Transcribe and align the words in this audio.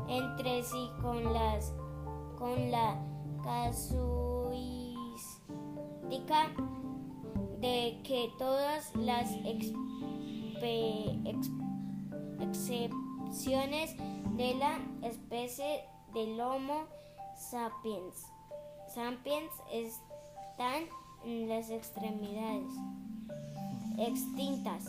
entre 0.08 0.62
sí 0.64 0.90
con 1.02 1.34
las 1.34 1.74
con 2.38 2.70
la 2.72 2.96
casuística 3.44 3.98
de 7.60 8.00
que 8.04 8.32
todas 8.38 8.96
las 8.96 9.32
excepciones 12.46 13.98
de 14.36 14.54
la 14.56 14.80
especie 15.02 15.84
del 16.14 16.40
Homo 16.40 16.86
sapiens 17.36 18.28
sapiens 18.94 19.52
están 19.72 20.84
las 21.28 21.70
extremidades 21.70 22.72
extintas. 23.98 24.86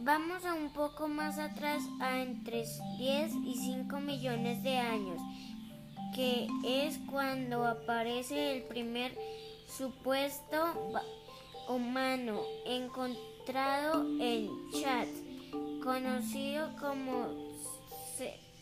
Vamos 0.00 0.44
a 0.44 0.52
un 0.52 0.70
poco 0.74 1.08
más 1.08 1.38
atrás, 1.38 1.82
a 2.00 2.18
entre 2.18 2.66
10 2.98 3.32
y 3.46 3.54
5 3.56 4.00
millones 4.00 4.62
de 4.62 4.76
años, 4.76 5.18
que 6.14 6.46
es 6.62 6.98
cuando 7.10 7.66
aparece 7.66 8.54
el 8.54 8.64
primer 8.64 9.16
supuesto 9.66 10.58
humano 11.68 12.42
encontrado 12.66 13.33
en 13.46 14.48
Chad 14.72 15.06
conocido 15.82 16.70
como 16.80 17.28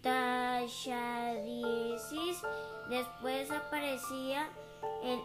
tachadiensis. 0.00 2.40
Después 2.88 3.50
aparecía 3.50 4.48
el 5.04 5.20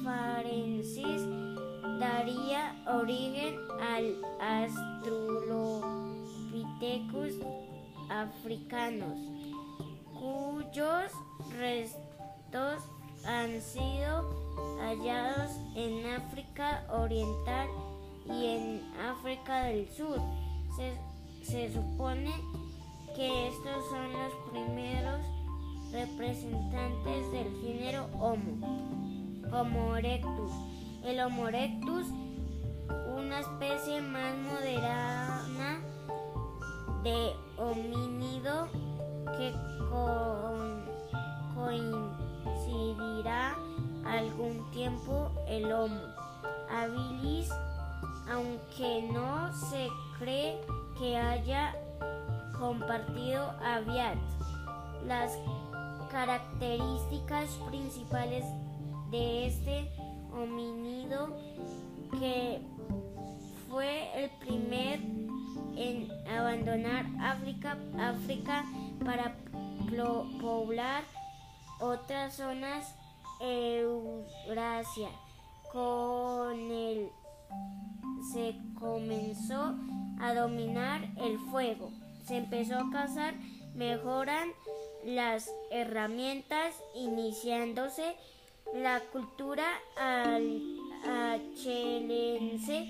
afarensis 0.04 1.22
daría 2.00 2.74
origen 2.86 3.56
al 3.78 4.16
Australopithecus 4.40 7.34
africanos, 8.08 9.18
cuyos 10.18 11.12
restos 11.58 12.82
han 13.26 13.60
sido 13.60 14.24
hallados 14.80 15.50
en 15.76 16.06
África 16.06 16.86
Oriental 16.90 17.68
y 18.26 18.46
en 18.46 18.80
África 18.98 19.64
del 19.64 19.86
Sur. 19.90 20.18
Se, 20.76 20.96
se 21.44 21.70
supone 21.70 22.32
que 23.14 23.48
estos 23.48 23.90
son 23.90 24.10
los 24.14 24.32
primeros 24.50 25.20
representantes 25.92 27.30
del 27.30 27.54
género 27.60 28.06
Homo, 28.14 28.88
Homo 29.52 29.96
erectus 29.96 30.50
el 31.04 31.20
Homo 31.20 31.48
erectus, 31.48 32.06
una 33.16 33.40
especie 33.40 34.00
más 34.00 34.36
moderna 34.36 35.80
de 37.02 37.32
homínido 37.56 38.68
que 39.36 39.52
coincidirá 41.54 43.56
algún 44.04 44.70
tiempo 44.70 45.30
el 45.48 45.72
Homo 45.72 46.00
habilis, 46.70 47.50
aunque 48.30 49.08
no 49.12 49.52
se 49.52 49.88
cree 50.18 50.60
que 50.98 51.16
haya 51.16 51.74
compartido 52.58 53.50
Aviat. 53.64 54.18
Las 55.06 55.36
características 56.10 57.48
principales 57.68 58.44
de 59.10 59.46
este 59.46 59.90
que 62.18 62.60
fue 63.68 64.08
el 64.22 64.30
primer 64.38 65.00
en 65.76 66.10
abandonar 66.28 67.06
África, 67.20 67.76
África 67.98 68.64
para 69.04 69.36
poblar 70.40 71.04
otras 71.80 72.34
zonas 72.36 72.94
Eurasia. 73.40 75.08
Con 75.72 76.70
él 76.70 77.10
se 78.32 78.54
comenzó 78.78 79.74
a 80.20 80.34
dominar 80.34 81.02
el 81.16 81.38
fuego. 81.50 81.90
Se 82.24 82.36
empezó 82.36 82.76
a 82.76 82.90
cazar, 82.90 83.34
mejoran 83.74 84.50
las 85.04 85.50
herramientas, 85.70 86.74
iniciándose 86.94 88.16
la 88.74 89.00
cultura 89.12 89.66
achelense, 91.04 92.88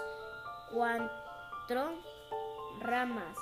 cuatro 0.71 1.95
ramas. 2.79 3.35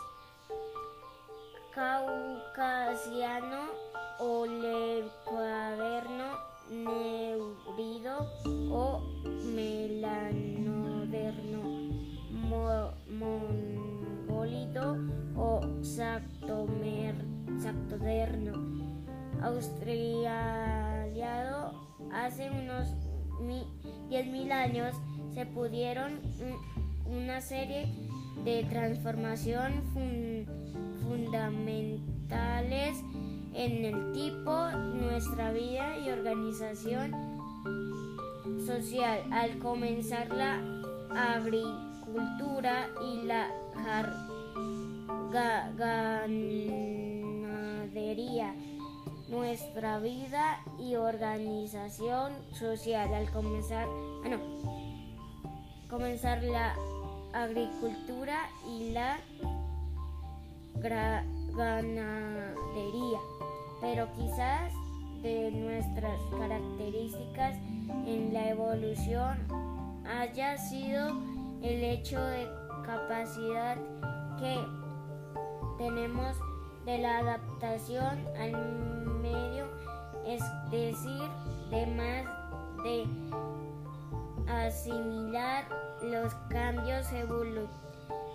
Caucasiano 1.76 3.77
o 16.00 16.68
sactoderno 17.60 18.54
australiado 19.42 20.30
hace 22.14 22.52
unos 22.52 22.88
10.000 24.10 24.52
años 24.52 24.96
se 25.34 25.48
pudieron 25.48 26.20
una 27.06 27.42
serie 27.42 27.88
de 28.46 28.64
transformación 28.66 29.82
fundamentales 31.02 32.98
en 33.56 33.86
el 33.86 34.12
tipo, 34.12 34.70
nuestra 34.72 35.52
vida 35.52 35.98
y 35.98 36.12
organización 36.12 37.12
social. 38.68 39.24
Al 39.32 39.58
comenzar 39.58 40.30
la 40.30 40.62
agricultura 41.10 42.88
y 43.04 43.24
la 43.24 43.50
ganadería 45.32 46.78
nuestra 49.30 50.00
vida 50.00 50.60
y 50.80 50.96
organización 50.96 52.34
social. 52.54 53.14
Al 53.14 53.30
comenzar 53.32 53.88
ah, 54.26 54.30
no, 54.30 54.40
comenzar 55.90 56.44
la 56.44 56.76
agricultura 57.34 58.50
y 58.68 58.92
la 58.92 59.20
ganadería. 61.56 63.20
Pero 63.82 64.08
quizás 64.14 64.74
de 65.22 65.52
nuestras 65.52 66.20
características 66.38 67.56
en 68.06 68.34
la 68.34 68.50
evolución 68.50 69.38
haya 70.06 70.58
sido 70.58 71.10
el 71.62 71.84
hecho 71.84 72.20
de 72.20 72.48
capacidad 72.86 73.78
que 74.40 74.87
tenemos 75.88 76.36
de 76.86 76.98
la 76.98 77.20
adaptación 77.20 78.26
al 78.38 78.52
medio, 79.22 79.68
es 80.26 80.44
decir, 80.70 81.24
de 81.70 81.88
más 81.88 82.26
de 82.84 83.08
asimilar 84.52 85.66
los 86.04 86.34
cambios 86.50 87.08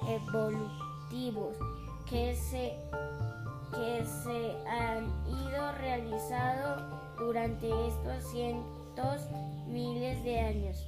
evolutivos 0.07 1.57
que 2.09 2.35
se 2.35 2.75
que 3.71 4.05
se 4.05 4.57
han 4.69 5.05
ido 5.27 5.73
realizando 5.73 7.01
durante 7.19 7.69
estos 7.87 8.23
cientos 8.31 9.29
miles 9.67 10.23
de 10.25 10.41
años. 10.41 10.87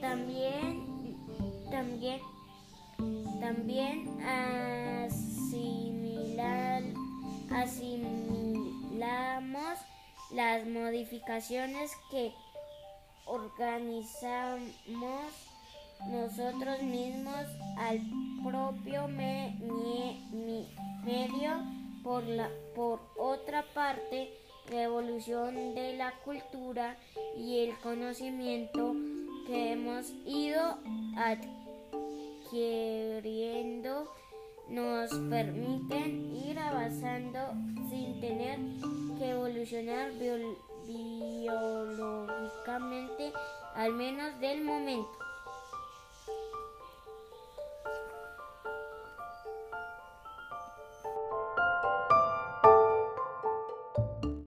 También, 0.00 1.16
también, 1.70 2.20
también 3.40 4.08
asimilamos 7.50 9.78
las 10.32 10.66
modificaciones 10.66 11.92
que 12.10 12.32
organizamos 13.26 14.70
nosotros 16.08 16.82
mismos 16.82 17.46
al 17.78 18.00
propio 18.44 19.08
medio. 19.08 20.18
Por, 22.02 22.24
la, 22.24 22.48
por 22.74 22.98
otra 23.18 23.62
parte, 23.74 24.32
la 24.70 24.84
evolución 24.84 25.74
de 25.74 25.98
la 25.98 26.14
cultura 26.24 26.96
y 27.36 27.58
el 27.58 27.78
conocimiento 27.80 28.94
que 29.46 29.72
hemos 29.72 30.10
ido 30.24 30.78
adquiriendo 31.18 31.59
nos 34.68 35.10
permiten 35.28 36.34
ir 36.34 36.58
avanzando 36.58 37.38
sin 37.88 38.20
tener 38.20 38.58
que 39.18 39.30
evolucionar 39.30 40.10
biológicamente, 40.86 43.32
al 43.74 43.94
menos 43.94 44.38
del 44.40 44.64
momento. 44.64 45.29